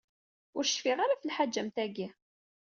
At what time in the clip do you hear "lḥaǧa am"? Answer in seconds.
1.29-1.69